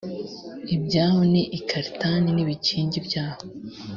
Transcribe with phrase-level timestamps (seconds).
[0.75, 3.43] ibyaho ni i karitani n’ibikingi byaho